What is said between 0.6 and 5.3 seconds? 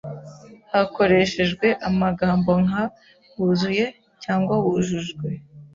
hakoreshejwe amagambo nka "wuzuye" cyangwa wujujwe